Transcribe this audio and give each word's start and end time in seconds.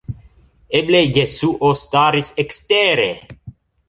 Eble 0.77 1.01
Jesuo 1.17 1.69
staris 1.81 2.31
ekstere! 2.45 3.07